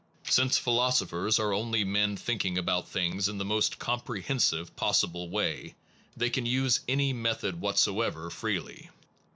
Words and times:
Since 0.27 0.57
philosophers 0.57 1.37
are 1.39 1.53
only 1.53 1.83
men 1.83 2.17
thinking 2.17 2.57
about 2.57 2.87
things 2.87 3.29
in 3.29 3.37
the 3.37 3.45
most 3.45 3.77
comprehensive 3.77 4.75
pos 4.75 5.03
sible 5.03 5.29
way, 5.29 5.75
they 6.17 6.31
can 6.31 6.47
use 6.47 6.79
any 6.87 7.13
method 7.13 7.61
whatsoever 7.61 8.31
freely. 8.31 8.89